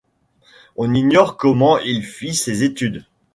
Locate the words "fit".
2.03-2.33